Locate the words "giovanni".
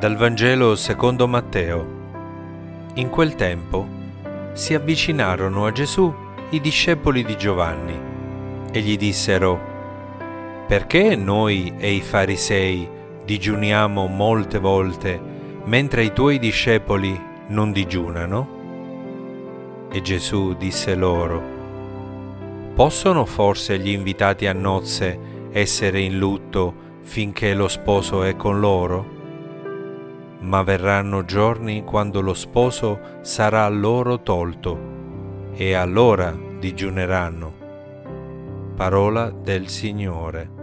7.36-8.00